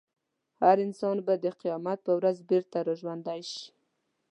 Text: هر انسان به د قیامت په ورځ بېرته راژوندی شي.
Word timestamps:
هر 0.63 0.77
انسان 0.87 1.17
به 1.25 1.33
د 1.43 1.45
قیامت 1.61 1.99
په 2.05 2.11
ورځ 2.17 2.37
بېرته 2.49 2.77
راژوندی 2.87 3.41
شي. 3.51 3.65